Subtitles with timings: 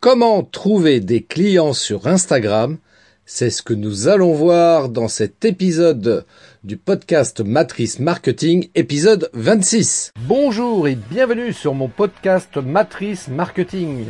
[0.00, 2.78] Comment trouver des clients sur Instagram?
[3.26, 6.24] C'est ce que nous allons voir dans cet épisode
[6.64, 10.12] du podcast Matrice Marketing, épisode 26.
[10.20, 14.06] Bonjour et bienvenue sur mon podcast Matrice Marketing.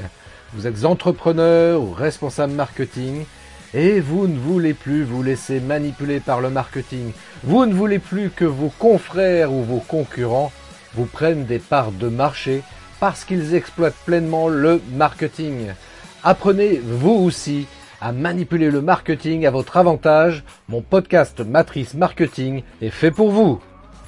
[0.55, 3.25] Vous êtes entrepreneur ou responsable marketing
[3.75, 7.11] et vous ne voulez plus vous laisser manipuler par le marketing.
[7.43, 10.53] Vous ne voulez plus que vos confrères ou vos concurrents
[10.95, 12.63] vous prennent des parts de marché
[13.01, 15.69] parce qu'ils exploitent pleinement le marketing.
[16.23, 17.67] Apprenez vous aussi
[18.01, 20.45] à manipuler le marketing à votre avantage.
[20.69, 23.61] Mon podcast Matrice Marketing est fait pour vous.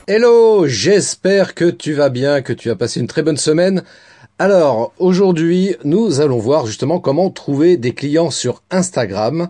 [0.06, 3.83] Hello, j'espère que tu vas bien, que tu as passé une très bonne semaine.
[4.38, 9.48] Alors, aujourd'hui, nous allons voir justement comment trouver des clients sur Instagram.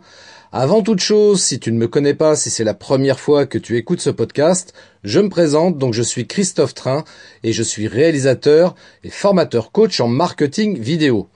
[0.55, 3.57] Avant toute chose, si tu ne me connais pas, si c'est la première fois que
[3.57, 7.05] tu écoutes ce podcast, je me présente, donc je suis Christophe Train
[7.43, 11.31] et je suis réalisateur et formateur coach en marketing vidéo.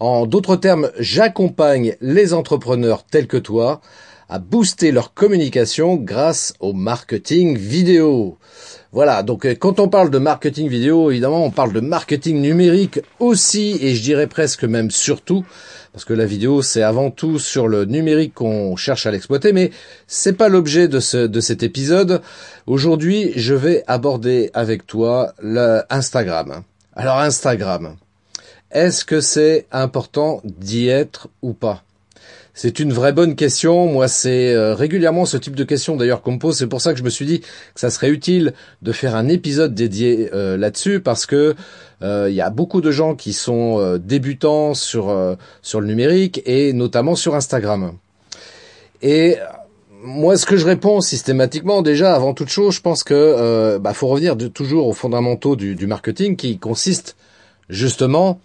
[0.00, 3.80] En d'autres termes, j'accompagne les entrepreneurs tels que toi
[4.28, 8.36] à booster leur communication grâce au marketing vidéo.
[8.96, 12.98] Voilà, donc euh, quand on parle de marketing vidéo, évidemment, on parle de marketing numérique
[13.18, 15.44] aussi, et je dirais presque même surtout,
[15.92, 19.70] parce que la vidéo, c'est avant tout sur le numérique qu'on cherche à l'exploiter, mais
[20.06, 22.22] c'est pas l'objet de, ce, de cet épisode.
[22.66, 26.62] Aujourd'hui, je vais aborder avec toi l'Instagram.
[26.94, 27.96] Alors Instagram,
[28.70, 31.82] est-ce que c'est important d'y être ou pas?
[32.56, 33.86] C'est une vraie bonne question.
[33.86, 36.56] Moi, c'est euh, régulièrement ce type de question d'ailleurs qu'on me pose.
[36.56, 39.28] C'est pour ça que je me suis dit que ça serait utile de faire un
[39.28, 41.54] épisode dédié euh, là-dessus parce que
[42.00, 46.72] euh, il y a beaucoup de gens qui sont débutants sur sur le numérique et
[46.72, 47.92] notamment sur Instagram.
[49.02, 49.36] Et
[50.02, 54.06] moi, ce que je réponds systématiquement, déjà, avant toute chose, je pense que bah, faut
[54.06, 57.16] revenir toujours aux fondamentaux du, du marketing, qui consiste
[57.68, 58.40] justement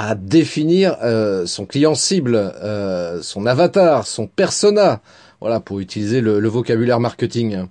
[0.00, 5.00] à définir euh, son client cible, euh, son avatar, son persona,
[5.40, 7.64] voilà, pour utiliser le, vocabulaire marketing.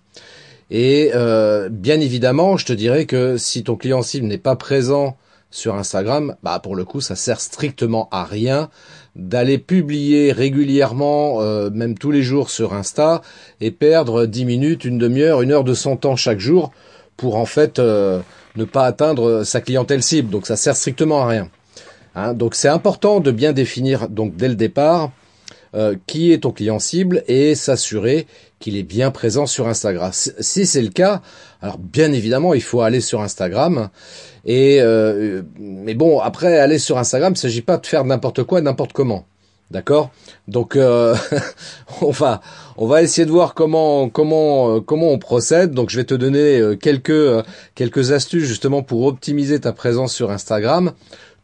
[0.69, 5.15] Et euh, bien évidemment, je te dirais que si ton client cible n'est pas présent
[5.51, 8.69] sur Instagram, bah pour le coup, ça sert strictement à rien
[9.15, 13.21] d'aller publier régulièrement, même tous les jours sur Insta,
[13.61, 16.71] et perdre 10 minutes, une demi-heure, une heure de son temps chaque jour
[17.15, 20.29] pour en fait ne pas atteindre sa clientèle cible.
[20.29, 21.49] Donc ça sert strictement à rien.
[22.17, 25.11] Hein, donc c'est important de bien définir donc dès le départ
[25.75, 28.25] euh, qui est ton client cible et s'assurer
[28.57, 30.09] qu'il est bien présent sur Instagram.
[30.11, 31.21] Si c'est le cas,
[31.61, 33.89] alors bien évidemment il faut aller sur Instagram.
[34.45, 38.61] Et euh, mais bon après aller sur Instagram, il s'agit pas de faire n'importe quoi
[38.61, 39.27] n'importe comment.
[39.69, 40.09] D'accord?
[40.47, 41.15] Donc euh,
[42.01, 42.41] on va
[42.77, 45.69] on va essayer de voir comment comment comment on procède.
[45.69, 47.45] Donc je vais te donner quelques
[47.75, 50.93] quelques astuces justement pour optimiser ta présence sur Instagram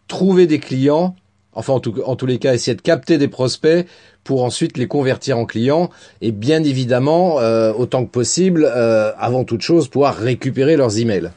[0.08, 1.16] trouver des clients,
[1.54, 1.80] enfin en,
[2.16, 3.88] tous les cas essayer de capter des prospects
[4.24, 5.90] pour ensuite les convertir en clients
[6.22, 11.32] et bien évidemment euh, autant que possible euh, avant toute chose pouvoir récupérer leurs emails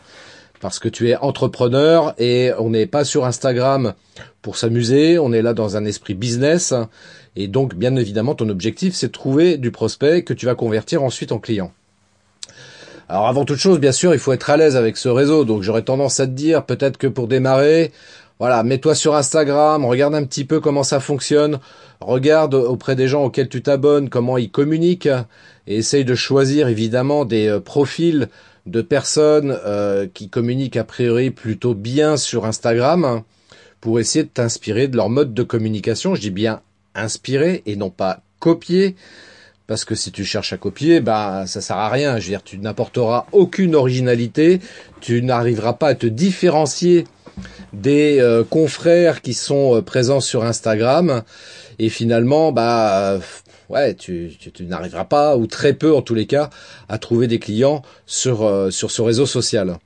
[0.60, 3.92] parce que tu es entrepreneur et on n'est pas sur Instagram
[4.40, 6.72] pour s'amuser, on est là dans un esprit business
[7.34, 11.02] et donc bien évidemment ton objectif c'est de trouver du prospect que tu vas convertir
[11.02, 11.72] ensuite en client.
[13.08, 15.44] Alors avant toute chose, bien sûr, il faut être à l'aise avec ce réseau.
[15.44, 17.92] Donc j'aurais tendance à te dire peut-être que pour démarrer,
[18.38, 21.58] voilà, mets-toi sur Instagram, regarde un petit peu comment ça fonctionne,
[22.00, 25.08] regarde auprès des gens auxquels tu t'abonnes comment ils communiquent
[25.66, 28.28] et essaye de choisir évidemment des euh, profils
[28.66, 33.22] de personnes euh, qui communiquent a priori plutôt bien sur Instagram
[33.80, 36.14] pour essayer de t'inspirer de leur mode de communication.
[36.14, 36.60] Je dis bien
[36.94, 38.96] inspirer et non pas copier.
[39.66, 42.18] Parce que si tu cherches à copier, bah ça sert à rien.
[42.18, 44.60] Je veux dire, tu n'apporteras aucune originalité,
[45.00, 47.04] tu n'arriveras pas à te différencier
[47.72, 51.22] des euh, confrères qui sont euh, présents sur Instagram
[51.78, 53.20] et finalement bah euh,
[53.68, 56.50] ouais tu, n'arriveras pas ou très peu en tous les cas
[56.88, 59.78] à trouver des clients sur sur ce réseau social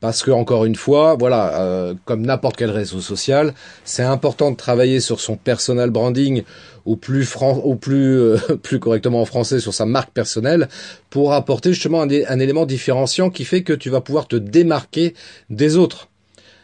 [0.00, 5.00] parce que encore une fois, voilà, comme n'importe quel réseau social, c'est important de travailler
[5.00, 6.42] sur son personal branding
[6.84, 10.68] ou plus fran ou plus plus correctement en français sur sa marque personnelle
[11.08, 15.14] pour apporter justement un, un élément différenciant qui fait que tu vas pouvoir te démarquer
[15.48, 16.10] des autres.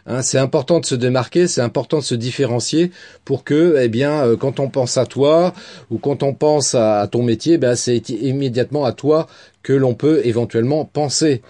[0.07, 2.91] Hein, c'est important de se démarquer, c'est important de se différencier
[3.25, 5.53] pour que, eh bien, euh, quand on pense à toi
[5.91, 9.27] ou quand on pense à, ton métier, ben, c'est immédiatement à toi
[9.63, 11.43] que l'on peut éventuellement penser.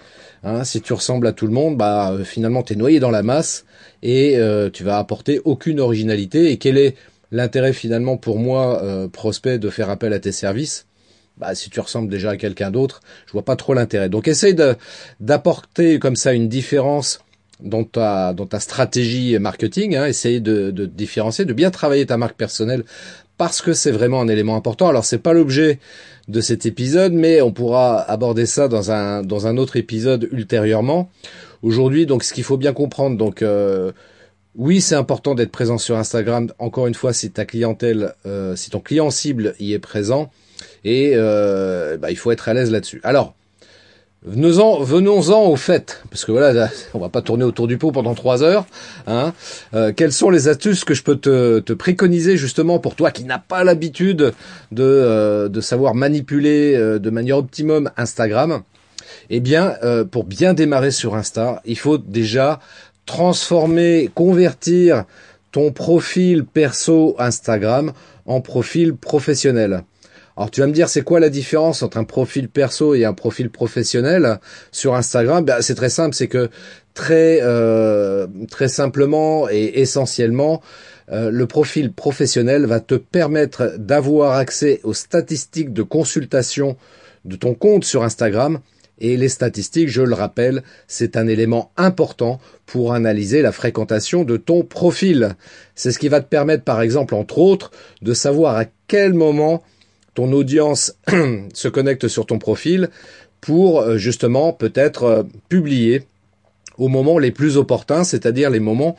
[0.43, 3.11] Hein, si tu ressembles à tout le monde, bah euh, finalement tu es noyé dans
[3.11, 3.63] la masse
[4.01, 6.51] et euh, tu vas apporter aucune originalité.
[6.51, 6.95] Et quel est
[7.31, 8.83] l'intérêt finalement pour moi,
[9.13, 10.87] prospect, de faire appel à tes services?
[11.37, 14.09] Bah, si tu ressembles déjà à quelqu'un d'autre, je vois pas trop l'intérêt.
[14.09, 14.55] Donc essaye
[15.19, 17.19] d'apporter comme ça une différence
[17.61, 22.35] dans ta ta stratégie marketing, hein, essayer de, de différencier, de bien travailler ta marque
[22.35, 22.83] personnelle
[23.37, 24.87] parce que c'est vraiment un élément important.
[24.87, 25.79] Alors c'est pas l'objet
[26.27, 31.09] de cet épisode, mais on pourra aborder ça dans un dans un autre épisode ultérieurement.
[31.63, 33.91] Aujourd'hui, donc ce qu'il faut bien comprendre, donc euh,
[34.55, 36.51] oui, c'est important d'être présent sur Instagram.
[36.59, 40.31] Encore une fois, si ta clientèle, euh, si ton client cible y est présent,
[40.83, 42.99] et euh, bah, il faut être à l'aise là-dessus.
[43.03, 43.35] Alors,
[44.23, 48.13] Venons-en, venons-en au fait, parce que voilà, on va pas tourner autour du pot pendant
[48.13, 48.67] trois heures.
[49.07, 49.33] Hein.
[49.73, 53.39] Euh, quelles sont les astuces que je peux te, préconiser justement pour toi qui n'as
[53.39, 54.31] pas l'habitude
[54.71, 58.61] de, euh, de savoir manipuler euh, de manière optimum Instagram?
[59.31, 59.75] Eh bien,
[60.11, 62.59] pour bien démarrer sur Insta, il faut déjà
[63.05, 65.05] transformer, convertir
[65.51, 67.93] ton profil perso Instagram
[68.25, 69.83] en profil professionnel.
[70.37, 73.13] Alors tu vas me dire c'est quoi la différence entre un profil perso et un
[73.13, 74.39] profil professionnel
[74.71, 75.43] sur Instagram?
[75.43, 76.49] Ben, C'est très simple, c'est que
[76.93, 80.61] très euh, très simplement et essentiellement,
[81.11, 86.77] euh, le profil professionnel va te permettre d'avoir accès aux statistiques de consultation
[87.25, 88.59] de ton compte sur Instagram.
[89.03, 94.37] Et les statistiques, je le rappelle, c'est un élément important pour analyser la fréquentation de
[94.37, 95.35] ton profil.
[95.73, 97.71] C'est ce qui va te permettre, par exemple, entre autres,
[98.03, 99.63] de savoir à quel moment
[100.13, 100.95] ton audience
[101.53, 102.89] se connecte sur ton profil
[103.39, 106.03] pour euh, justement peut-être euh, publier
[106.77, 108.95] au moment les plus opportuns, c'est-à-dire les moments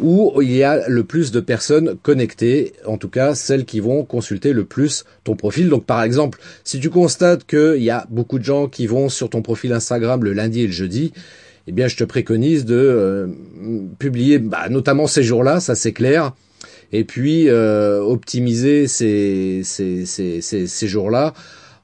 [0.00, 4.04] où il y a le plus de personnes connectées, en tout cas celles qui vont
[4.04, 5.68] consulter le plus ton profil.
[5.68, 9.30] Donc par exemple, si tu constates qu'il y a beaucoup de gens qui vont sur
[9.30, 11.12] ton profil Instagram le lundi et le jeudi,
[11.66, 13.26] eh bien je te préconise de euh,
[13.98, 16.32] publier bah, notamment ces jours-là, ça c'est clair,
[16.92, 21.34] et puis euh, optimiser ces, ces, ces, ces, jours-là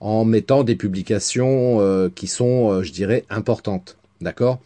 [0.00, 3.96] en mettant des publications euh, qui sont, euh, je dirais, importantes.
[4.20, 4.58] D'accord?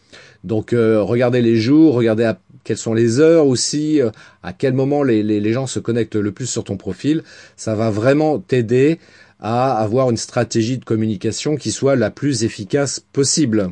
[0.45, 3.99] Donc regardez les jours, regardez à quelles sont les heures aussi,
[4.41, 7.23] à quel moment les, les, les gens se connectent le plus sur ton profil.
[7.57, 8.99] Ça va vraiment t'aider
[9.41, 13.71] à avoir une stratégie de communication qui soit la plus efficace possible.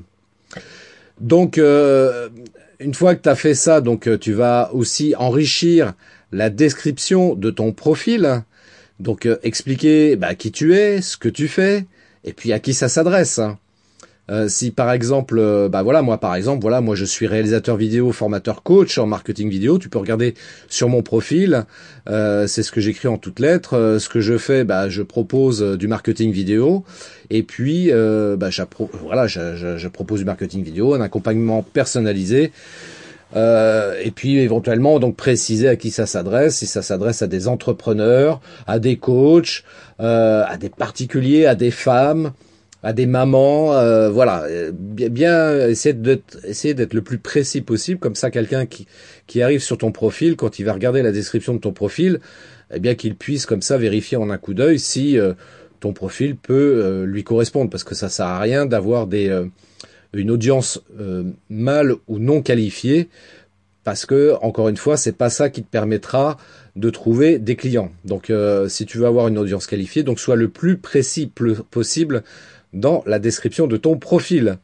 [1.22, 1.58] Donc,
[2.80, 5.94] une fois que tu as fait ça, donc tu vas aussi enrichir
[6.32, 8.44] la description de ton profil,
[9.00, 11.86] donc euh, expliquer bah, qui tu es, ce que tu fais,
[12.24, 13.40] et puis à qui ça s'adresse.
[14.30, 17.78] Euh, si par exemple, euh, bah voilà, moi par exemple, voilà, moi je suis réalisateur
[17.78, 19.78] vidéo, formateur coach en marketing vidéo.
[19.78, 20.34] Tu peux regarder
[20.70, 21.66] sur mon profil,
[22.08, 23.98] c'est ce que j'écris en toutes lettres.
[24.00, 26.84] ce que je fais, bah je propose du marketing vidéo,
[27.30, 28.50] et puis bah,
[29.04, 32.52] voilà, je propose du marketing vidéo, un accompagnement personnalisé
[33.36, 37.48] euh, et puis éventuellement donc préciser à qui ça s'adresse, si ça s'adresse à des
[37.48, 39.64] entrepreneurs, à des coachs,
[40.00, 42.32] euh, à des particuliers, à des femmes,
[42.84, 45.94] à des mamans, euh, voilà, bien, bien essayer
[46.74, 48.88] d'être le plus précis possible, comme ça quelqu'un qui
[49.26, 52.20] qui arrive sur ton profil, quand il va regarder la description de ton profil,
[52.74, 55.18] eh bien qu'il puisse comme ça vérifier en un coup d'œil si
[55.80, 59.30] ton profil peut lui correspondre, parce que ça sert à rien d'avoir des
[60.14, 63.10] une audience euh, mal ou non qualifiée,
[63.84, 66.38] parce que encore une fois, c'est pas ça qui te permettra
[66.76, 67.92] de trouver des clients.
[68.06, 71.32] Donc, euh, si tu veux avoir une audience qualifiée, donc sois le plus précis
[71.72, 72.24] possible
[72.80, 74.58] dans la description de ton profil.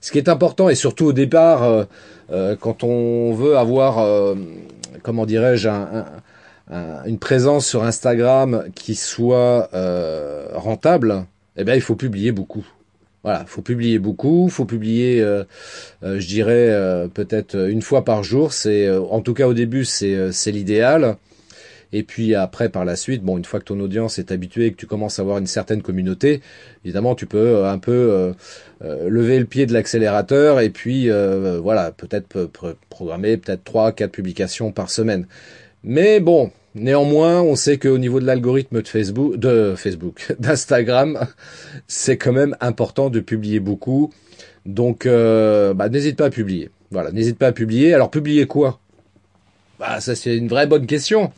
[0.00, 1.86] Ce qui est important et surtout au départ,
[2.30, 4.04] euh, quand on veut avoir,
[5.02, 5.68] comment dirais-je,
[6.70, 9.70] une présence sur Instagram qui soit
[10.54, 11.24] rentable,
[11.56, 12.66] eh bien, il faut publier beaucoup.
[13.24, 15.42] Voilà, faut publier beaucoup, faut publier, euh,
[16.04, 18.52] euh, je dirais euh, peut-être une fois par jour.
[18.52, 21.16] C'est, en tout cas au début, c'est l'idéal.
[21.92, 24.72] Et puis après, par la suite, bon, une fois que ton audience est habituée et
[24.72, 26.42] que tu commences à avoir une certaine communauté,
[26.84, 28.34] évidemment, tu peux un peu
[28.82, 32.50] lever le pied de l'accélérateur et puis voilà, peut-être
[32.90, 35.26] programmer peut-être trois, quatre publications par semaine.
[35.82, 41.26] Mais bon, Néanmoins, on sait qu'au niveau de l'algorithme de Facebook, de Facebook, d'Instagram,
[41.86, 44.12] c'est quand même important de publier beaucoup.
[44.66, 46.70] Donc, euh, bah, n'hésite pas à publier.
[46.90, 47.94] Voilà, n'hésite pas à publier.
[47.94, 48.80] Alors, publier quoi?
[49.80, 51.32] Bah, ça c'est une vraie bonne question.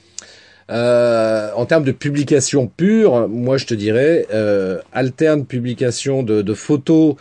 [0.70, 6.54] Euh, en termes de publication pure, moi je te dirais euh, alterne publication de, de,
[6.54, 7.16] photos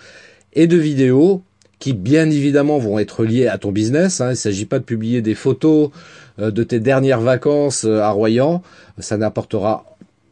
[0.53, 1.41] et de vidéos
[1.79, 4.21] qui bien évidemment vont être liées à ton business.
[4.21, 4.27] Hein.
[4.27, 5.89] Il ne s'agit pas de publier des photos
[6.39, 8.61] euh, de tes dernières vacances euh, à Royan,
[8.99, 9.85] ça n'apportera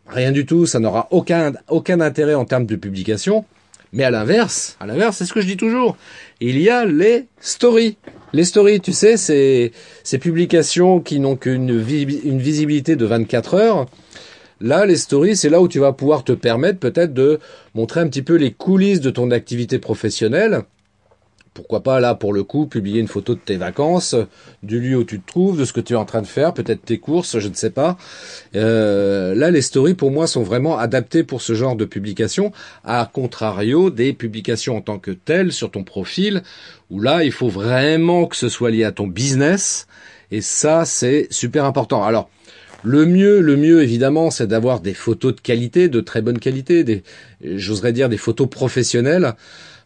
[0.07, 3.45] rien du tout, ça n'aura aucun, aucun intérêt en termes de publication.
[3.93, 5.97] Mais à l'inverse, à l'inverse, c'est ce que je dis toujours.
[6.39, 7.97] Il y a les stories.
[8.33, 9.71] Les stories, tu sais, c'est
[10.03, 13.85] ces publications qui n'ont qu'une une visibilité de 24 heures.
[14.59, 17.39] Là, les stories, c'est là où tu vas pouvoir te permettre peut-être de
[17.73, 20.63] montrer un petit peu les coulisses de ton activité professionnelle
[21.57, 24.13] pourquoi pas là pour le coup publier une photo de tes vacances,
[24.61, 26.53] du lieu où tu te trouves, de ce que tu es en train de faire,
[26.53, 27.97] peut-être tes courses, je ne sais pas.
[28.55, 32.51] Euh, là, les stories pour moi sont vraiment adaptées pour ce genre de publication,
[32.83, 36.43] à contrario des publications en tant que telles sur ton profil,
[36.91, 39.87] où là, il faut vraiment que ce soit lié à ton business,
[40.29, 42.03] et ça, c'est super important.
[42.03, 42.29] Alors,
[42.83, 46.83] le mieux, le mieux évidemment, c'est d'avoir des photos de qualité, de très bonne qualité,
[46.83, 47.01] des,
[47.41, 49.33] j'oserais dire des photos professionnelles.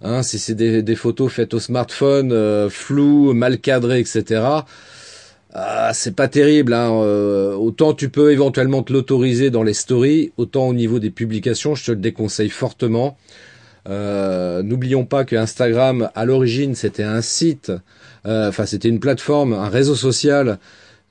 [0.03, 4.41] Hein, si c'est des, photos faites au smartphone, euh, floues, mal cadrées, etc.
[5.53, 6.74] Ah, c'est pas terrible.
[6.74, 11.12] Hein, euh, autant tu peux éventuellement te l'autoriser dans les stories, autant au niveau des
[11.12, 13.17] publications, je te le déconseille fortement.
[13.89, 17.72] Euh, n'oublions pas que Instagram, à l'origine, c'était un site,
[18.25, 20.58] enfin c'était une plateforme, un réseau social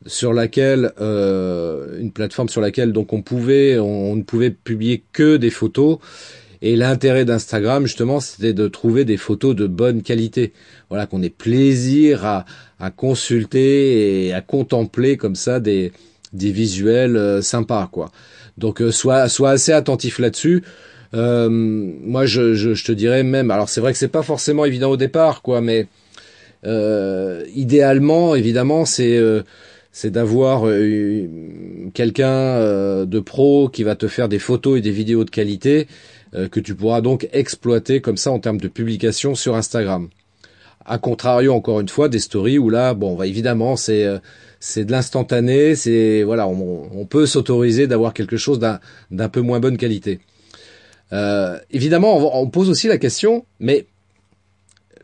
[0.07, 5.51] sur laquelle une plateforme sur laquelle donc on pouvait on ne pouvait publier que des
[5.51, 5.99] photos
[6.63, 10.53] et l'intérêt d'Instagram, justement, c'était de trouver des photos de bonne qualité.
[10.91, 12.45] Voilà, qu'on ait plaisir à,
[12.79, 15.93] à consulter et à contempler comme ça des,
[16.33, 18.11] des visuels euh, sympas, quoi.
[18.59, 20.63] Donc, euh, sois, assez attentif là-dessus.
[21.15, 24.65] Euh, moi, je, je, je, te dirais même, alors c'est vrai que c'est pas forcément
[24.65, 25.87] évident au départ, quoi, mais
[26.67, 29.19] euh, idéalement, évidemment, c'est
[29.93, 30.67] c'est d'avoir
[31.95, 35.89] quelqu'un de pro qui va te faire des photos et des vidéos de qualité
[36.35, 40.09] euh, que tu pourras donc exploiter comme ça en termes de publication sur Instagram.
[40.85, 44.19] A contrario, encore une fois, des stories où là, bon, bah, évidemment, c'est euh,
[44.61, 49.79] c'est de l'instantané, c'est voilà, on, peut s'autoriser d'avoir quelque chose d'un peu moins bonne
[49.79, 50.21] qualité.
[51.13, 53.87] Euh, évidemment, on, on, pose aussi la question, mais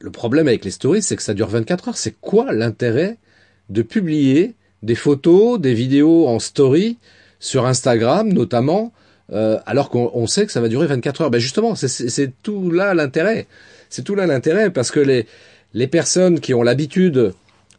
[0.00, 1.96] le problème avec les stories, c'est que ça dure 24 heures.
[1.96, 3.16] C'est quoi l'intérêt
[3.70, 6.98] de publier des photos, des vidéos en story
[7.40, 8.92] sur Instagram, notamment,
[9.32, 11.30] euh, alors qu'on sait que ça va durer 24 heures.
[11.30, 13.46] Ben justement, c'est tout là l'intérêt.
[13.90, 15.26] C'est tout là l'intérêt parce que les,
[15.74, 17.32] les personnes qui ont l'habitude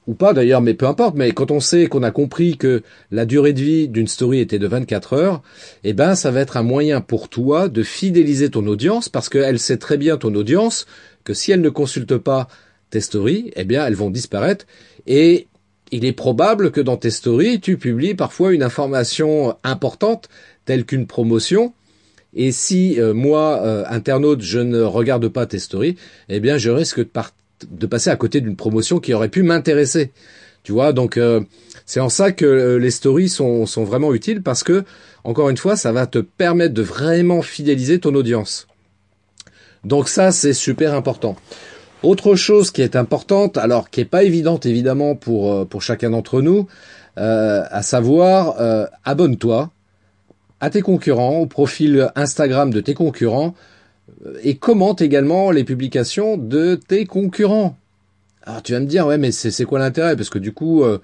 [0.08, 3.26] ou pas d'ailleurs, mais peu importe, mais quand on sait qu'on a compris que la
[3.26, 5.42] durée de vie d'une story était de 24 heures,
[5.84, 9.60] eh ben ça va être un moyen pour toi de fidéliser ton audience parce qu'elle
[9.60, 10.86] sait très bien ton audience
[11.26, 12.48] que si elle ne consulte pas
[12.90, 14.66] tes stories, eh bien elles vont disparaître
[15.08, 15.48] et
[15.92, 20.30] il est probable que dans tes stories, tu publies parfois une information importante
[20.68, 21.74] telle qu'une promotion.
[22.36, 25.96] Et si euh, moi, euh, internaute, je ne regarde pas tes stories,
[26.30, 27.10] eh bien, je risque de,
[27.72, 30.12] de passer à côté d'une promotion qui aurait pu m'intéresser.
[30.64, 31.42] Tu vois, donc euh,
[31.86, 34.84] c'est en ça que les stories sont, sont vraiment utiles parce que,
[35.24, 38.68] encore une fois, ça va te permettre de vraiment fidéliser ton audience.
[39.86, 41.38] Donc ça, c'est super important.
[42.04, 46.42] Autre chose qui est importante, alors qui est pas évidente évidemment pour pour chacun d'entre
[46.42, 46.68] nous,
[47.16, 48.56] à savoir
[49.04, 49.72] abonne-toi
[50.60, 53.56] à tes concurrents, au profil Instagram de tes concurrents,
[54.26, 57.78] euh, et commente également les publications de tes concurrents.
[58.44, 60.16] Alors tu vas me dire, ouais, mais c'est quoi l'intérêt?
[60.16, 61.00] Parce que du coup, euh,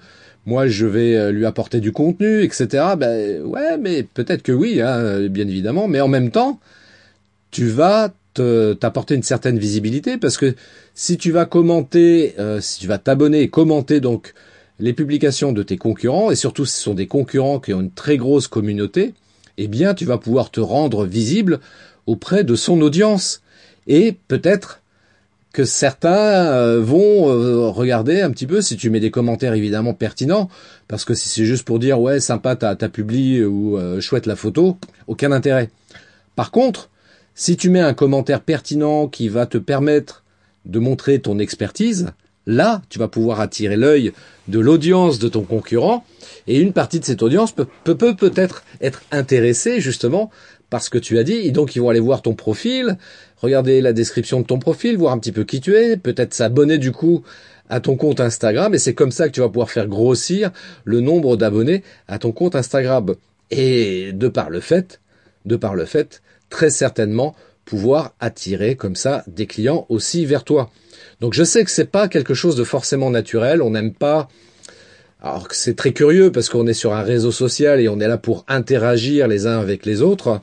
[0.46, 2.94] moi, je vais euh, lui apporter du contenu, etc.
[2.98, 6.60] Ben ouais, mais peut-être que oui, hein, bien évidemment, mais en même temps,
[7.50, 8.12] tu vas
[8.80, 10.56] t'apporter une certaine visibilité parce que
[10.96, 14.34] si tu vas commenter, si tu vas t'abonner et commenter donc
[14.80, 17.92] les publications de tes concurrents, et surtout si ce sont des concurrents qui ont une
[17.92, 19.14] très grosse communauté,
[19.58, 21.60] eh bien tu vas pouvoir te rendre visible
[22.06, 23.42] auprès de son audience.
[23.86, 24.80] Et peut-être
[25.54, 29.94] que certains euh, vont euh, regarder un petit peu si tu mets des commentaires évidemment
[29.94, 30.50] pertinents,
[30.88, 34.26] parce que si c'est juste pour dire ouais sympa t'as as publié ou euh, chouette
[34.26, 35.70] la photo, aucun intérêt.
[36.34, 36.90] Par contre,
[37.36, 40.24] si tu mets un commentaire pertinent qui va te permettre
[40.64, 42.08] de montrer ton expertise,
[42.46, 44.12] là tu vas pouvoir attirer l'œil
[44.48, 46.04] de l'audience de ton concurrent
[46.46, 50.30] et une partie de cette audience peut peut peut-être être intéressée justement
[50.70, 51.34] par ce que tu as dit.
[51.34, 52.98] Et donc ils vont aller voir ton profil,
[53.36, 56.78] regarder la description de ton profil, voir un petit peu qui tu es, peut-être s'abonner
[56.78, 57.22] du coup
[57.68, 58.74] à ton compte Instagram.
[58.74, 60.50] Et c'est comme ça que tu vas pouvoir faire grossir
[60.84, 63.14] le nombre d'abonnés à ton compte Instagram.
[63.50, 65.00] Et de par le fait,
[65.44, 67.34] de par le fait, très certainement
[67.64, 70.70] pouvoir attirer comme ça des clients aussi vers toi.
[71.20, 74.28] Donc je sais que c'est pas quelque chose de forcément naturel, on n'aime pas
[75.24, 78.18] alors c'est très curieux parce qu'on est sur un réseau social et on est là
[78.18, 80.42] pour interagir les uns avec les autres.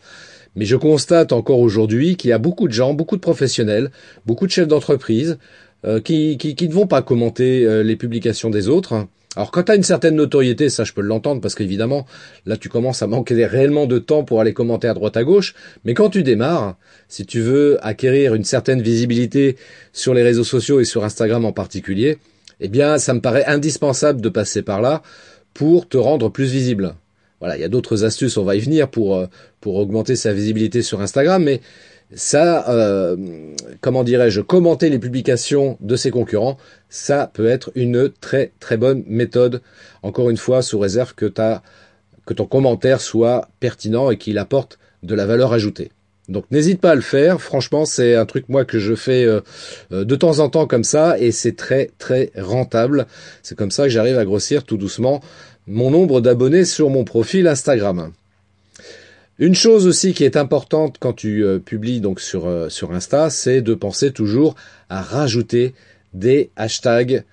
[0.55, 3.91] Mais je constate encore aujourd'hui qu'il y a beaucoup de gens, beaucoup de professionnels,
[4.25, 5.37] beaucoup de chefs d'entreprise
[5.85, 9.05] euh, qui, qui, ne vont pas commenter euh, les publications des autres.
[9.35, 12.07] Alors quand tu as une certaine notoriété, ça je peux l'entendre parce qu'évidemment
[12.47, 15.53] là tu commences à manquer réellement de temps pour aller commenter à droite à gauche,
[15.85, 16.75] mais quand tu démarres,
[17.07, 19.57] si tu veux acquérir une certaine visibilité
[19.93, 22.17] sur les réseaux sociaux et sur Instagram en particulier,
[22.61, 25.01] eh bien, ça me paraît indispensable de passer par là
[25.53, 26.95] pour te rendre plus visible.
[27.39, 29.25] voilà, il y a d'autres astuces, on va y venir pour euh,
[29.59, 31.59] pour augmenter sa visibilité sur Instagram, mais
[32.13, 33.15] ça, euh,
[33.79, 36.57] comment dirais-je, commenter les publications de ses concurrents,
[36.89, 39.61] ça peut être une très très bonne méthode.
[40.03, 41.63] Encore une fois, sous réserve que ta
[42.25, 45.91] que ton commentaire soit pertinent et qu'il apporte de la valeur ajoutée.
[46.29, 47.41] Donc n'hésite pas à le faire.
[47.41, 49.41] Franchement, c'est un truc moi que je fais euh,
[49.91, 53.07] euh, de temps en temps comme ça et c'est très très rentable.
[53.43, 55.21] C'est comme ça que j'arrive à grossir tout doucement
[55.67, 58.11] mon nombre d'abonnés sur mon profil Instagram.
[59.39, 63.61] Une chose aussi qui est importante quand tu euh, publies donc sur sur Insta, c'est
[63.61, 64.55] de penser toujours
[64.89, 65.73] à rajouter
[66.13, 67.23] des hashtags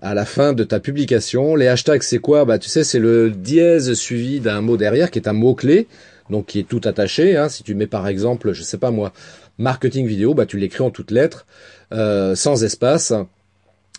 [0.00, 1.56] à la fin de ta publication.
[1.56, 2.44] Les hashtags, c'est quoi?
[2.44, 5.86] Bah, tu sais, c'est le dièse suivi d'un mot derrière, qui est un mot clé
[6.30, 7.36] donc qui est tout attaché.
[7.36, 7.48] Hein.
[7.48, 9.12] Si tu mets par exemple, je sais pas moi,
[9.58, 11.46] marketing vidéo, bah tu l'écris en toutes lettres,
[11.92, 13.12] euh, sans espace,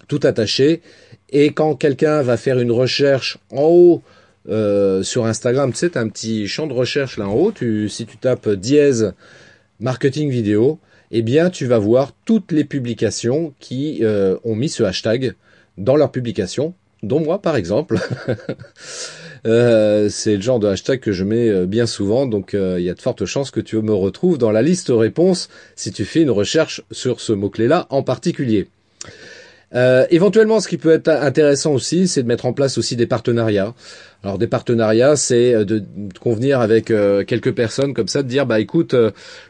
[0.07, 0.81] tout attaché.
[1.29, 4.03] Et quand quelqu'un va faire une recherche en haut
[4.47, 7.51] euh, sur Instagram, tu sais, tu as un petit champ de recherche là en haut.
[7.51, 9.13] Tu, si tu tapes dièse
[9.79, 10.79] marketing vidéo,
[11.11, 15.33] eh bien tu vas voir toutes les publications qui euh, ont mis ce hashtag
[15.77, 16.73] dans leur publication,
[17.07, 17.97] dont moi par exemple.
[19.45, 22.83] Euh, c'est le genre de hashtag que je mets euh, bien souvent, donc euh, il
[22.83, 26.03] y a de fortes chances que tu me retrouves dans la liste réponse si tu
[26.03, 28.67] fais une recherche sur ce mot-clé-là en particulier.
[29.75, 33.07] Euh, éventuellement, ce qui peut être intéressant aussi, c'est de mettre en place aussi des
[33.07, 33.73] partenariats.
[34.23, 35.83] Alors des partenariats, c'est de
[36.19, 36.85] convenir avec
[37.27, 38.95] quelques personnes comme ça, de dire bah écoute,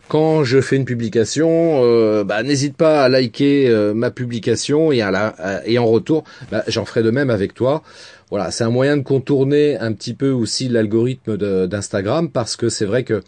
[0.09, 5.61] quand je fais une publication, bah n'hésite pas à liker ma publication et, à la,
[5.65, 7.83] et en retour, bah, j'en ferai de même avec toi.
[8.31, 12.85] Voilà, c'est un moyen de contourner un petit peu aussi l'algorithme d'Instagram parce que c'est
[12.85, 13.21] vrai que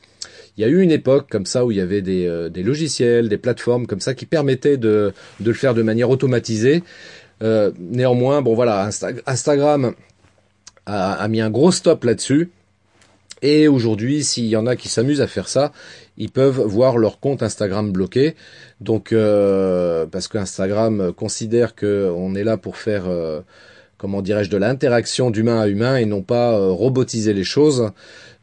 [0.57, 3.29] il y a eu une époque comme ça où il y avait des, euh, logiciels,
[3.29, 6.83] des plateformes comme ça qui permettaient de, le faire de manière automatisée.
[7.43, 8.89] Euh, néanmoins, bon voilà,
[9.27, 9.93] Instagram
[10.87, 12.49] a, mis un gros stop là-dessus.
[13.43, 15.71] Et aujourd'hui, s'il y en a qui s'amusent à faire ça,
[16.17, 18.35] ils peuvent voir leur compte Instagram bloqué.
[18.81, 23.03] Donc, euh, parce qu'Instagram considère qu'on est là pour faire
[23.97, 27.91] comment dirais-je, de l'interaction d'humain à humain et non pas euh, robotiser les choses.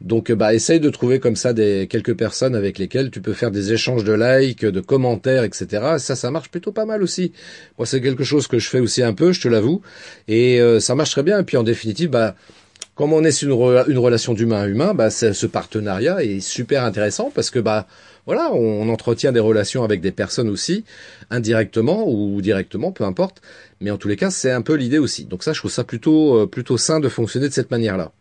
[0.01, 3.51] Donc, bah, essaye de trouver comme ça des quelques personnes avec lesquelles tu peux faire
[3.51, 5.95] des échanges de likes, de commentaires, etc.
[5.99, 7.31] Ça, ça marche plutôt pas mal aussi.
[7.77, 9.81] Moi, c'est quelque chose que je fais aussi un peu, je te l'avoue,
[10.27, 11.39] et euh, ça marche très bien.
[11.39, 12.35] Et puis, en définitive, bah,
[12.95, 17.29] comme on est sur une, relation d'humain à humain, bah, ce partenariat est super intéressant
[17.33, 17.87] parce que bah
[18.25, 20.83] voilà, on, entretient des relations avec des personnes aussi,
[21.29, 23.41] indirectement ou directement, peu importe.
[23.81, 25.25] Mais en tous les cas, c'est un peu l'idée aussi.
[25.25, 28.11] Donc ça, je trouve ça plutôt euh, plutôt sain de fonctionner de cette manière-là.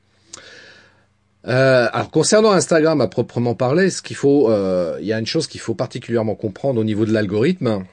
[1.47, 5.27] Euh, alors concernant Instagram à proprement parler, ce qu'il faut, euh, il y a une
[5.27, 7.85] chose qu'il faut particulièrement comprendre au niveau de l'algorithme.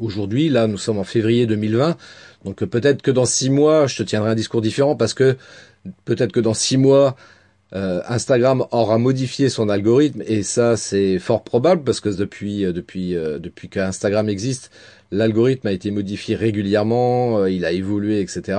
[0.00, 1.96] Aujourd'hui, là, nous sommes en février 2020,
[2.44, 5.36] donc peut-être que dans six mois, je te tiendrai un discours différent parce que
[6.04, 7.16] peut-être que dans six mois,
[7.74, 12.72] euh, Instagram aura modifié son algorithme et ça c'est fort probable parce que depuis euh,
[12.72, 14.70] depuis euh, depuis qu'Instagram existe,
[15.10, 18.58] l'algorithme a été modifié régulièrement, il a évolué, etc.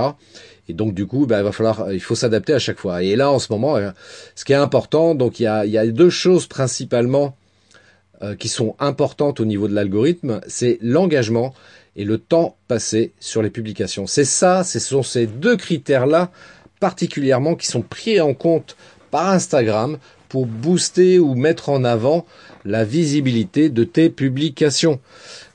[0.67, 3.01] Et donc du coup, bah, il va falloir, il faut s'adapter à chaque fois.
[3.01, 3.77] Et là en ce moment,
[4.35, 7.35] ce qui est important, donc il y a, il y a deux choses principalement
[8.37, 11.53] qui sont importantes au niveau de l'algorithme, c'est l'engagement
[11.95, 14.07] et le temps passé sur les publications.
[14.07, 16.31] C'est ça, ce sont ces deux critères-là
[16.79, 18.75] particulièrement qui sont pris en compte
[19.11, 19.97] par Instagram
[20.29, 22.25] pour booster ou mettre en avant
[22.63, 24.99] la visibilité de tes publications.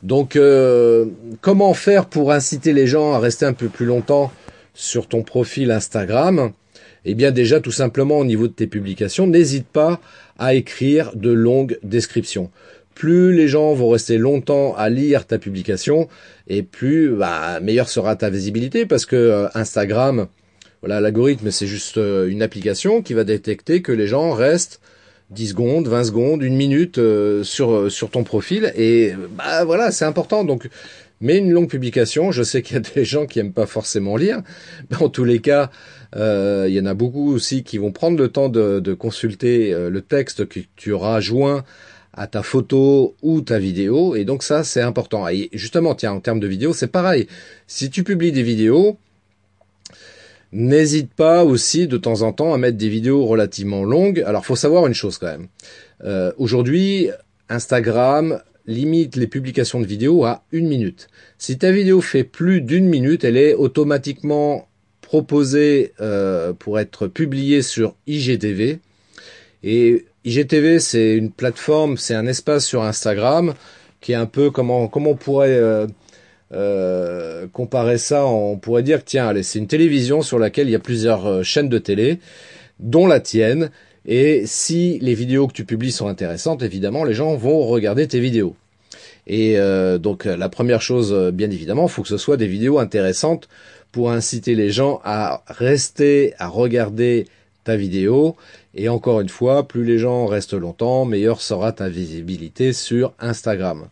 [0.02, 1.06] Donc euh,
[1.40, 4.32] comment faire pour inciter les gens à rester un peu plus longtemps
[4.74, 6.52] sur ton profil Instagram?
[7.04, 10.00] Eh bien déjà tout simplement au niveau de tes publications, n'hésite pas
[10.38, 12.50] à écrire de longues descriptions.
[12.94, 16.08] Plus les gens vont rester longtemps à lire ta publication,
[16.48, 20.28] et plus bah, meilleure sera ta visibilité parce que euh, Instagram
[20.84, 24.82] voilà, l'algorithme, c'est juste euh, une application qui va détecter que les gens restent
[25.30, 29.90] 10 secondes, 20 secondes, une minute euh, sur euh, sur ton profil et bah voilà,
[29.92, 30.44] c'est important.
[30.44, 30.68] Donc
[31.22, 34.18] mais une longue publication, je sais qu'il y a des gens qui aiment pas forcément
[34.18, 34.42] lire,
[34.90, 35.70] mais en tous les cas,
[36.14, 40.00] il y en a beaucoup aussi qui vont prendre le temps de, de consulter le
[40.02, 41.64] texte que tu auras joint
[42.12, 45.26] à ta photo ou ta vidéo, et donc ça c'est important.
[45.28, 47.26] Et justement, tiens, en termes de vidéo, c'est pareil.
[47.66, 48.98] Si tu publies des vidéos,
[50.56, 54.22] N'hésite pas aussi de temps en temps à mettre des vidéos relativement longues.
[54.24, 55.48] Alors faut savoir une chose quand même.
[56.04, 57.10] Euh, aujourd'hui,
[57.48, 61.08] Instagram limite les publications de vidéos à une minute.
[61.38, 64.68] Si ta vidéo fait plus d'une minute, elle est automatiquement
[65.00, 68.78] proposée euh, pour être publiée sur IGTV.
[69.64, 73.54] Et IGTV, c'est une plateforme, c'est un espace sur Instagram
[74.00, 75.88] qui est un peu comment comment on pourrait euh,
[76.52, 80.72] euh, comparer ça, on pourrait dire que tiens, allez, c'est une télévision sur laquelle il
[80.72, 82.18] y a plusieurs euh, chaînes de télé.
[82.80, 83.70] dont la tienne.
[84.07, 88.20] Et si les vidéos que tu publies sont intéressantes, évidemment, les gens vont regarder tes
[88.20, 88.57] vidéos.
[89.26, 93.48] Et euh, donc la première chose, bien évidemment, faut que ce soit des vidéos intéressantes
[93.92, 97.26] pour inciter les gens à rester, à regarder
[97.62, 98.37] ta vidéo.
[98.74, 103.87] Et encore une fois, plus les gens restent longtemps, meilleure sera ta visibilité sur Instagram.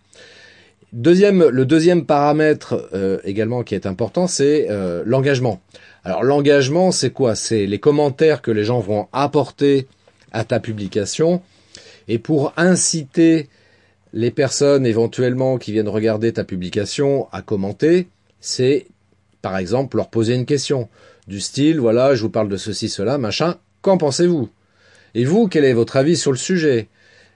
[0.93, 4.69] Deuxième, le deuxième paramètre euh, également qui est important, c'est
[5.07, 5.61] l'engagement.
[6.05, 7.35] Alors l'engagement, c'est quoi?
[7.35, 9.87] C'est les commentaires que les gens vont apporter
[10.33, 11.43] à ta publication.
[12.09, 13.49] Et pour inciter
[14.13, 18.09] les personnes éventuellement qui viennent regarder ta publication à commenter,
[18.41, 18.87] c'est
[19.41, 20.89] par exemple leur poser une question.
[21.29, 24.51] Du style voilà, je vous parle de ceci, cela, machin, qu'en pensez-vous?
[25.15, 26.89] Et vous, quel est votre avis sur le sujet?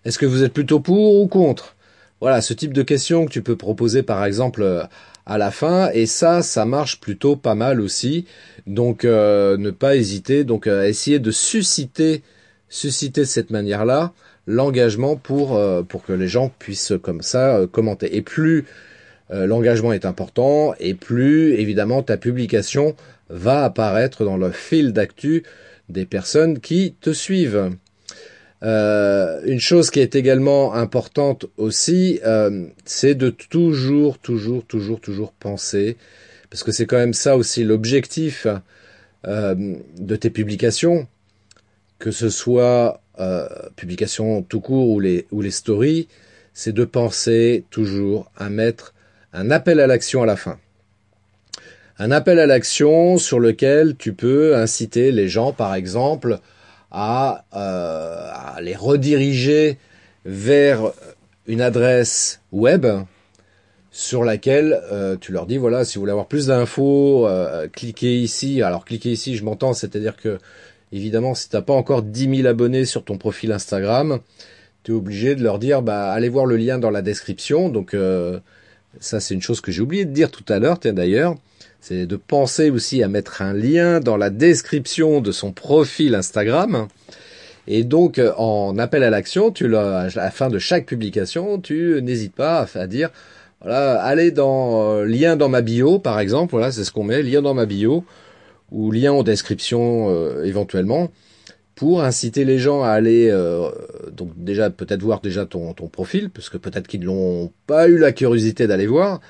[0.04, 1.75] Est-ce que vous êtes plutôt pour ou contre?
[2.20, 4.83] Voilà, ce type de questions que tu peux proposer par exemple euh,
[5.26, 8.26] à la fin et ça ça marche plutôt pas mal aussi.
[8.66, 12.22] Donc euh, ne pas hésiter donc à essayer de susciter
[12.68, 14.12] susciter de cette manière-là
[14.46, 18.16] l'engagement pour euh, pour que les gens puissent comme ça euh, commenter.
[18.16, 18.64] Et plus
[19.31, 22.94] euh, l'engagement est important, et plus évidemment ta publication
[23.29, 25.42] va apparaître dans le fil d'actu
[25.88, 27.70] des personnes qui te suivent.
[28.62, 32.20] Une chose qui est également importante aussi,
[32.84, 35.96] c'est de toujours, toujours, toujours, toujours penser,
[36.50, 38.46] parce que c'est quand même ça aussi l'objectif
[39.24, 41.06] de tes publications,
[41.98, 46.06] que ce soit euh, publication tout court ou les, ou les stories,
[46.52, 48.92] c'est de penser toujours à mettre
[49.32, 50.58] un appel à l'action à la fin.
[51.98, 56.40] Un appel à l'action sur lequel tu peux inciter les gens, par exemple,
[56.96, 59.76] à, euh, à les rediriger
[60.24, 60.92] vers
[61.46, 62.87] une adresse web
[63.90, 68.18] sur laquelle euh, tu leur dis voilà si vous voulez avoir plus d'infos euh, cliquez
[68.18, 70.38] ici alors cliquez ici je m'entends c'est-à-dire que
[70.92, 74.20] Évidemment, si t'as pas encore 10 000 abonnés sur ton profil Instagram,
[74.85, 77.68] tu es obligé de leur dire bah allez voir le lien dans la description.
[77.68, 77.94] Donc
[79.00, 81.37] ça c'est une chose que j'ai oublié de dire tout à l'heure, tiens d'ailleurs,
[81.80, 86.88] c'est de penser aussi à mettre un lien dans la description de son profil Instagram.
[87.68, 92.35] Et donc en appel à l'action, tu à la fin de chaque publication, tu n'hésites
[92.35, 93.11] pas à dire
[93.61, 97.22] voilà, allez dans euh, lien dans ma bio par exemple, voilà, c'est ce qu'on met,
[97.22, 98.04] lien dans ma bio
[98.70, 101.11] ou lien en description euh, éventuellement
[101.76, 103.70] pour inciter les gens à aller euh,
[104.10, 107.98] donc déjà peut-être voir déjà ton, ton profil parce que peut-être qu'ils n'ont pas eu
[107.98, 109.20] la curiosité d'aller voir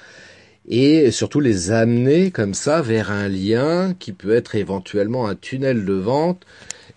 [0.69, 5.85] et surtout les amener comme ça vers un lien qui peut être éventuellement un tunnel
[5.85, 6.47] de vente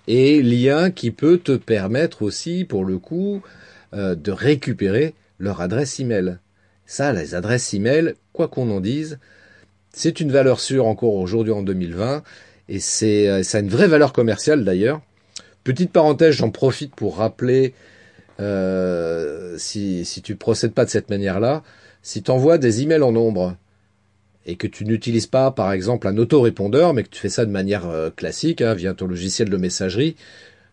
[0.08, 3.42] et lien qui peut te permettre aussi pour le coup
[3.94, 6.38] euh, de récupérer leur adresse email.
[6.86, 9.20] Ça, les adresses email, quoi qu'on en dise,
[9.92, 12.24] c'est une valeur sûre encore aujourd'hui en 2020
[12.70, 15.02] et c'est euh, ça a une vraie valeur commerciale d'ailleurs.
[15.64, 17.74] Petite parenthèse, j'en profite pour rappeler
[18.40, 21.64] euh, si, tu procèdes pas de cette manière-là,
[22.02, 23.56] si tu envoies des emails en nombre
[24.46, 27.52] et que tu n'utilises pas par exemple un autorépondeur, mais que tu fais ça de
[27.52, 30.16] manière euh, classique hein, via ton logiciel de messagerie,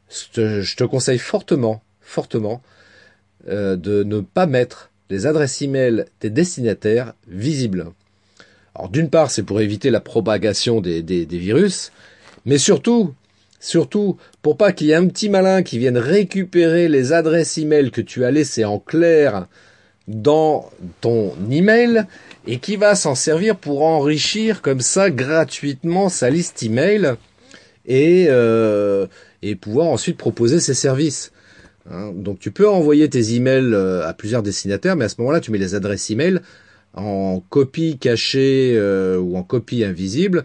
[0.09, 2.62] je te, conseille fortement, fortement
[3.49, 7.92] de ne pas mettre les adresses email des destinataires visibles.
[8.75, 11.92] Alors d'une part, c'est pour éviter la propagation des, virus,
[12.44, 13.14] mais surtout,
[13.60, 17.90] surtout pour pas qu'il y ait un petit malin qui vienne récupérer les adresses email
[17.90, 19.46] que tu as laissées en clair
[20.08, 22.04] dans ton email
[22.46, 27.14] et qui va s'en servir pour enrichir comme ça gratuitement sa liste email
[27.86, 29.06] et, euh,
[29.42, 31.32] et pouvoir ensuite proposer ses services.
[31.88, 32.12] Hein.
[32.12, 35.52] donc tu peux envoyer tes emails euh, à plusieurs destinataires, mais à ce moment-là, tu
[35.52, 36.40] mets les adresses email
[36.94, 40.44] en copie cachée euh, ou en copie invisible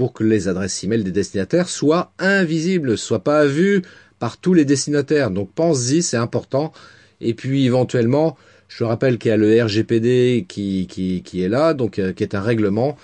[0.00, 3.82] pour que les adresses email des destinataires soient invisibles, soient pas vues
[4.18, 5.30] par tous les destinataires.
[5.30, 6.72] Donc pense-y, c'est important.
[7.20, 10.88] Et puis éventuellement, je rappelle qu'il y a le RGPD qui,
[11.34, 12.96] est là, donc euh, qui est un règlement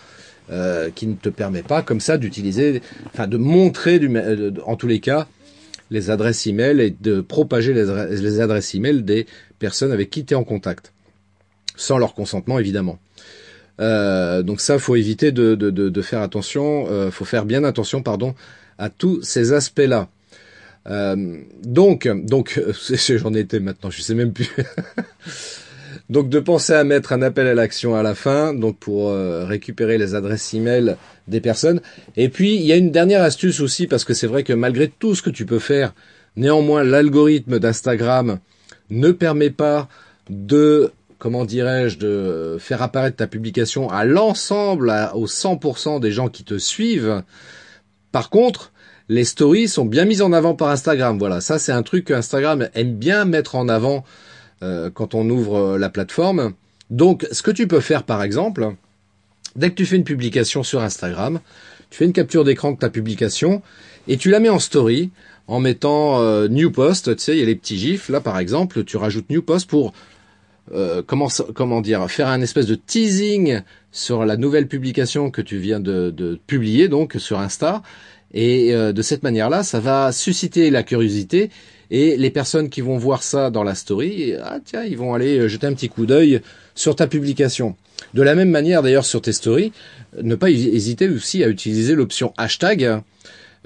[0.50, 4.10] euh, qui ne te permet pas comme ça d'utiliser, enfin de montrer du,
[4.64, 5.28] en tous les cas
[5.90, 9.26] les adresses email et de propager les, les adresses email des
[9.58, 10.94] personnes avec qui tu es en contact
[11.76, 12.98] sans leur consentement évidemment.
[13.80, 18.02] Euh, donc ça, faut éviter de, de, de, faire attention, euh, faut faire bien attention,
[18.02, 18.34] pardon,
[18.78, 20.08] à tous ces aspects-là.
[20.88, 22.60] Euh, donc, donc,
[23.08, 24.50] j'en étais maintenant, je sais même plus.
[26.10, 29.44] donc de penser à mettre un appel à l'action à la fin, donc pour euh,
[29.44, 30.96] récupérer les adresses email
[31.28, 31.80] des personnes.
[32.16, 34.88] Et puis il y a une dernière astuce aussi parce que c'est vrai que malgré
[34.88, 35.94] tout ce que tu peux faire,
[36.36, 38.38] néanmoins l'algorithme d'Instagram
[38.90, 39.88] ne permet pas
[40.30, 46.44] de comment dirais-je, de faire apparaître ta publication à l'ensemble, aux 100% des gens qui
[46.44, 47.22] te suivent.
[48.12, 48.72] Par contre,
[49.08, 51.18] les stories sont bien mises en avant par Instagram.
[51.18, 54.04] Voilà, ça c'est un truc que Instagram aime bien mettre en avant
[54.62, 56.52] euh, quand on ouvre euh, la plateforme.
[56.90, 58.74] Donc, ce que tu peux faire, par exemple,
[59.54, 61.40] dès que tu fais une publication sur Instagram,
[61.90, 63.62] tu fais une capture d'écran de ta publication
[64.08, 65.10] et tu la mets en story
[65.48, 67.14] en mettant euh, new post.
[67.16, 68.08] Tu sais, il y a les petits gifs.
[68.08, 69.92] Là, par exemple, tu rajoutes new post pour
[71.06, 73.60] comment comment dire faire un espèce de teasing
[73.92, 77.82] sur la nouvelle publication que tu viens de, de publier donc sur Insta
[78.34, 81.50] et de cette manière-là, ça va susciter la curiosité
[81.90, 85.38] et les personnes qui vont voir ça dans la story, ah tiens, ils vont aller
[85.38, 86.40] euh, jeter un petit coup d'œil
[86.74, 87.76] sur ta publication.
[88.14, 89.72] De la même manière d'ailleurs sur tes stories,
[90.20, 93.00] ne pas hésiter aussi à utiliser l'option hashtag.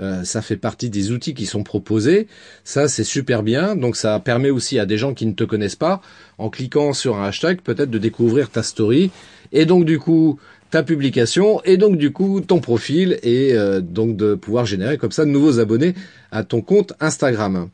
[0.00, 2.26] Euh, ça fait partie des outils qui sont proposés.
[2.64, 3.76] Ça, c'est super bien.
[3.76, 6.00] Donc, ça permet aussi à des gens qui ne te connaissent pas,
[6.38, 9.10] en cliquant sur un hashtag, peut-être de découvrir ta story
[9.52, 10.38] et donc du coup
[10.70, 15.12] ta publication et donc du coup ton profil et euh, donc de pouvoir générer comme
[15.12, 15.94] ça de nouveaux abonnés
[16.30, 17.68] à ton compte Instagram.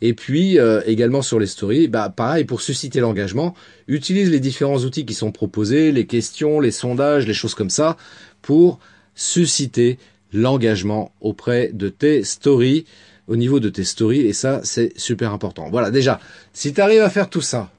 [0.00, 3.54] Et puis euh, également sur les stories, bah pareil pour susciter l'engagement,
[3.86, 7.96] utilise les différents outils qui sont proposés, les questions, les sondages, les choses comme ça,
[8.40, 8.80] pour
[9.14, 9.98] susciter
[10.32, 12.84] l'engagement auprès de tes stories,
[13.28, 15.68] au niveau de tes stories, et ça c'est super important.
[15.70, 16.20] Voilà, déjà,
[16.52, 17.70] si tu arrives à faire tout ça,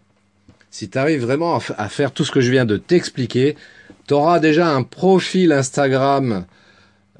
[0.72, 3.56] si tu arrives vraiment à, faire tout ce que je viens de t'expliquer,
[4.08, 6.46] tu auras déjà un profil Instagram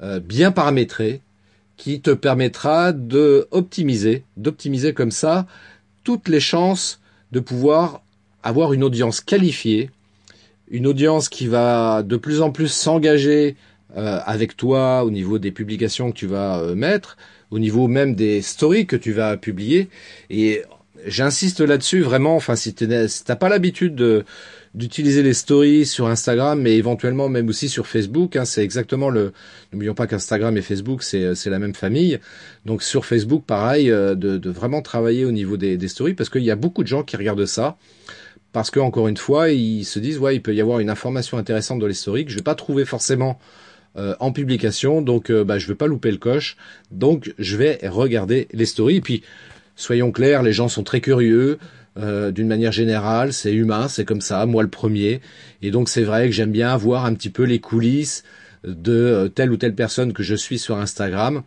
[0.02, 1.20] euh, bien paramétré,
[1.76, 5.46] qui te permettra de optimiser, d'optimiser comme ça
[6.04, 7.00] toutes les chances
[7.32, 8.02] de pouvoir
[8.42, 9.90] avoir une audience qualifiée,
[10.68, 13.56] une audience qui va de plus en plus s'engager
[13.96, 17.16] euh, avec toi au niveau des publications que tu vas euh, mettre,
[17.50, 19.88] au niveau même des stories que tu vas publier.
[20.30, 20.62] Et
[21.06, 22.36] j'insiste là-dessus vraiment.
[22.36, 24.24] Enfin, si tu n'as pas l'habitude de
[24.74, 28.34] d'utiliser les stories sur Instagram, mais éventuellement même aussi sur Facebook.
[28.34, 29.32] Hein, c'est exactement le.
[29.72, 32.18] N'oublions pas qu'Instagram et Facebook c'est c'est la même famille.
[32.66, 36.30] Donc sur Facebook, pareil, euh, de, de vraiment travailler au niveau des, des stories parce
[36.30, 37.76] qu'il y a beaucoup de gens qui regardent ça.
[38.52, 41.38] Parce que encore une fois, ils se disent ouais, il peut y avoir une information
[41.38, 43.38] intéressante dans les stories que je vais pas trouver forcément
[43.96, 46.56] euh, en publication, donc euh, bah, je vais pas louper le coche.
[46.90, 48.96] Donc je vais regarder les stories.
[48.96, 49.22] Et puis
[49.76, 51.58] soyons clairs, les gens sont très curieux.
[51.96, 55.20] Euh, d'une manière générale, c'est humain, c'est comme ça, moi le premier.
[55.62, 58.24] Et donc c'est vrai que j'aime bien voir un petit peu les coulisses
[58.64, 61.42] de euh, telle ou telle personne que je suis sur Instagram.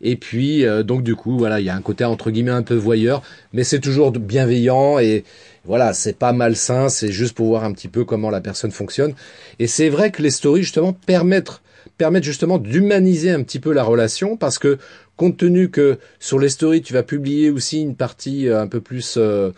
[0.00, 2.62] Et puis euh, donc du coup voilà, il y a un côté entre guillemets un
[2.62, 3.22] peu voyeur,
[3.52, 5.24] mais c'est toujours bienveillant et
[5.64, 9.14] voilà, c'est pas malsain, c'est juste pour voir un petit peu comment la personne fonctionne.
[9.58, 11.60] Et c'est vrai que les stories justement permettent
[12.00, 14.78] permettent justement d'humaniser un petit peu la relation parce que
[15.18, 18.80] compte tenu que sur les stories tu vas publier aussi une partie euh, un peu
[18.80, 19.50] plus euh,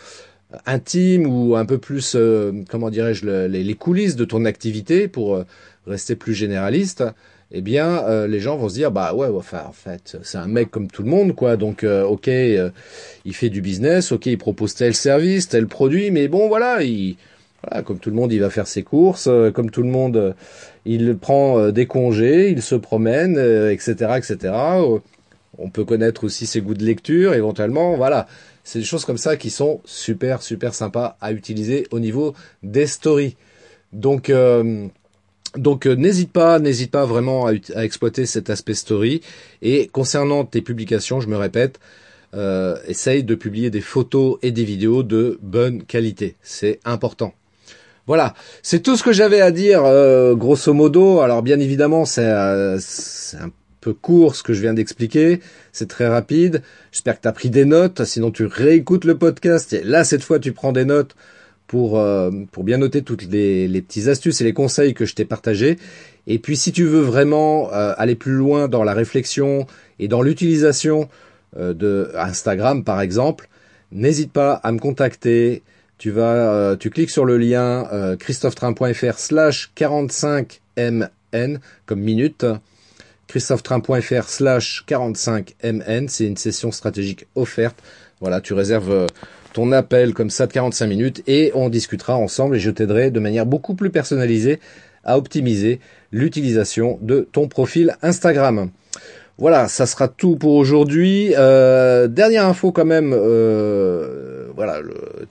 [0.66, 5.44] intime ou un peu plus euh, comment dirais-je les, coulisses de ton activité pour
[5.86, 7.04] rester plus généraliste
[7.52, 10.68] eh bien les gens vont se dire bah ouais enfin en fait c'est un mec
[10.68, 11.56] comme tout le monde quoi.
[11.56, 16.48] Donc ok il fait du business ok il propose tel service tel produit mais bon
[16.48, 17.16] voilà il
[17.62, 20.34] voilà, comme tout le monde, il va faire ses courses, comme tout le monde,
[20.84, 23.38] il prend des congés, il se promène,
[23.70, 24.52] etc., etc.
[25.58, 27.96] On peut connaître aussi ses goûts de lecture, éventuellement.
[27.96, 28.26] Voilà,
[28.64, 32.86] c'est des choses comme ça qui sont super, super sympas à utiliser au niveau des
[32.86, 33.36] stories.
[33.92, 34.86] Donc, euh,
[35.56, 37.52] donc euh, n'hésite pas, n'hésite pas vraiment à,
[37.84, 39.20] exploiter cet aspect story.
[39.60, 41.80] Et concernant tes publications, je me répète,
[42.34, 46.36] euh, essaye de publier des photos et des vidéos de bonne qualité.
[46.42, 47.34] C'est important.
[48.06, 49.82] Voilà, c'est tout ce que j'avais à dire,
[50.36, 51.20] grosso modo.
[51.20, 52.78] Alors bien évidemment, c'est un
[53.82, 55.40] peu court ce que je viens d'expliquer.
[55.72, 56.62] C'est très rapide.
[56.90, 58.04] J'espère que tu as pris des notes.
[58.04, 59.76] Sinon, tu réécoutes le podcast.
[59.84, 61.14] Là, cette fois, tu prends des notes
[61.66, 65.14] pour, euh, pour bien noter toutes les, les petites astuces et les conseils que je
[65.14, 65.78] t'ai partagés.
[66.26, 69.66] Et puis, si tu veux vraiment euh, aller plus loin dans la réflexion
[69.98, 71.08] et dans l'utilisation
[71.58, 73.48] euh, de Instagram, par exemple,
[73.90, 75.62] n'hésite pas à me contacter.
[76.02, 82.44] Tu vas, tu cliques sur le lien christophetrain.fr slash 45mn comme minute
[83.28, 86.08] christophetrain.fr slash 45mn.
[86.08, 87.78] C'est une session stratégique offerte.
[88.20, 89.06] Voilà, tu réserves euh,
[89.52, 93.20] ton appel comme ça de 45 minutes et on discutera ensemble et je t'aiderai de
[93.20, 94.58] manière beaucoup plus personnalisée
[95.04, 95.78] à optimiser
[96.10, 98.70] l'utilisation de ton profil Instagram.
[99.38, 101.32] Voilà, ça sera tout pour aujourd'hui.
[101.36, 104.80] Euh, dernière info quand même, euh, voilà,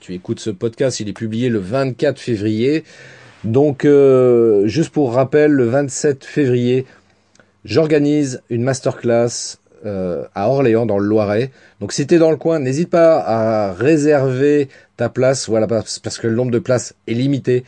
[0.00, 2.84] tu écoutes ce podcast, il est publié le 24 février.
[3.44, 3.86] Donc,
[4.64, 6.86] juste pour rappel, le 27 février,
[7.64, 11.52] J'organise une masterclass euh, à Orléans dans le Loiret.
[11.80, 16.18] Donc si tu es dans le coin, n'hésite pas à réserver ta place, voilà parce
[16.18, 17.64] que le nombre de places est limité.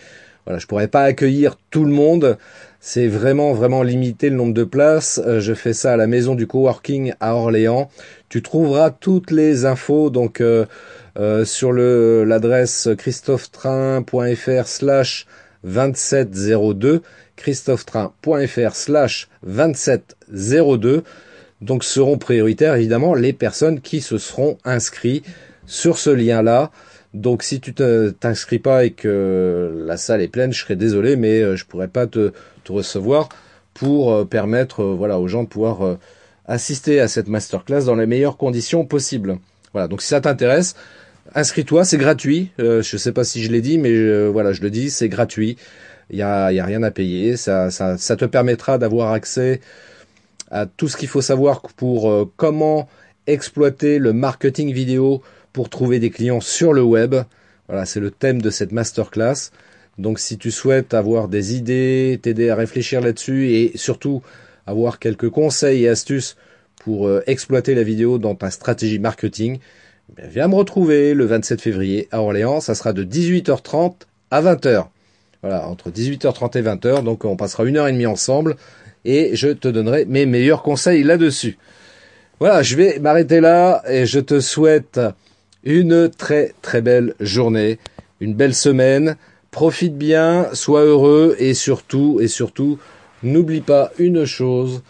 [0.47, 2.38] voilà, je pourrais pas accueillir tout le monde.
[2.87, 5.18] C'est vraiment vraiment limité le nombre de places.
[5.25, 7.88] Euh, je fais ça à la maison du coworking à Orléans.
[8.29, 10.66] Tu trouveras toutes les infos donc euh,
[11.18, 15.27] euh, sur le l'adresse christophetrain.fr slash
[15.64, 17.01] 2702
[17.37, 21.05] christophetrain.fr slash 2702
[21.62, 25.23] donc seront prioritaires évidemment les personnes qui se seront inscrits
[25.64, 26.70] sur ce lien là
[27.14, 31.40] donc si tu t'inscris pas et que la salle est pleine, je serais désolé, mais
[31.40, 32.33] euh, je pourrais pas te,
[32.68, 33.29] recevoir
[33.72, 35.98] pour euh, permettre euh, voilà aux gens de pouvoir
[36.46, 39.38] assister à cette masterclass dans les meilleures conditions possibles.
[39.72, 40.74] Voilà, donc si ça t'intéresse,
[41.35, 42.50] inscris-toi, c'est gratuit.
[42.59, 45.57] Je je sais pas si je l'ai dit, mais voilà, je le dis, c'est gratuit.
[46.11, 47.37] Il y a, rien à payer.
[47.37, 49.61] Ça te permettra d'avoir accès
[50.50, 52.88] à tout ce qu'il faut savoir pour comment
[53.27, 55.22] exploiter le marketing vidéo
[55.55, 57.14] pour trouver des clients sur le web.
[57.69, 59.51] Voilà, c'est le thème de cette masterclass.
[59.97, 64.21] Donc si tu souhaites avoir des idées, t'aider à réfléchir là-dessus et surtout
[64.67, 66.37] avoir quelques conseils et astuces
[66.83, 69.59] pour euh, exploiter la vidéo dans ta stratégie marketing,
[70.19, 72.61] eh viens me retrouver le 27 février à Orléans.
[72.61, 73.95] Ça sera de 18h30
[74.33, 74.87] à 20h.
[75.43, 77.05] Voilà, entre 18h30 et 20h.
[77.05, 78.57] Donc on passera une heure et demie ensemble
[79.05, 81.59] et je te donnerai mes meilleurs conseils là-dessus.
[82.40, 84.99] Voilà, je vais m'arrêter là et je te souhaite
[85.64, 87.79] une très très belle journée,
[88.20, 89.16] une belle semaine.
[89.50, 92.79] Profite bien, sois heureux et surtout, et surtout,
[93.22, 94.83] n'oublie pas une chose,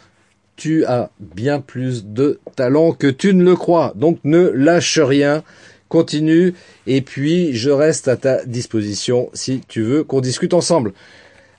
[0.56, 3.92] tu as bien plus de talent que tu ne le crois.
[3.96, 5.42] Donc ne lâche rien,
[5.88, 6.54] continue
[6.86, 10.92] et puis je reste à ta disposition si tu veux qu'on discute ensemble.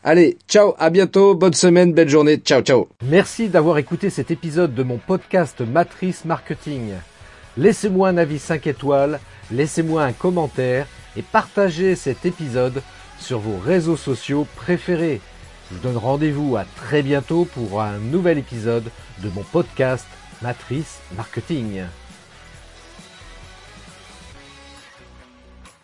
[0.04, 2.88] Allez, ciao, à bientôt, bonne semaine, belle journée, ciao, ciao.
[3.04, 6.91] Merci d'avoir écouté cet épisode de mon podcast Matrice Marketing.
[7.58, 9.20] Laissez-moi un avis 5 étoiles,
[9.52, 12.82] laissez-moi un commentaire et partagez cet épisode
[13.20, 15.22] sur vos réseaux sociaux préférés.
[15.70, 18.91] Je vous donne rendez-vous à très bientôt pour un nouvel épisode
[19.24, 20.06] de mon podcast
[20.41, 21.84] Matrice Marketing.